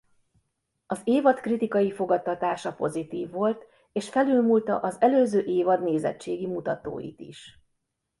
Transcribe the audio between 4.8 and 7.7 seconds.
előző évad nézettségi mutatóit is.